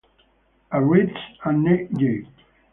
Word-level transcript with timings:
A. 0.71 0.81
Reeds 0.83 1.13
and 1.43 1.67
N. 1.67 1.87
J. 1.95 2.27